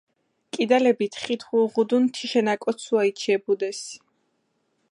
[0.53, 3.79] კიდალეფი თხითხუ უღუდუნ თიშენ აკოცუა, იჩიებუდეს.